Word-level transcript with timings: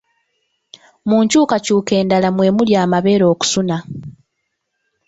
Mu 1.07 1.17
nkyukakyuka 1.23 1.91
endala 2.01 2.27
mwe 2.35 2.47
muli 2.55 2.73
amabeere 2.83 3.25
okusuna. 3.33 3.77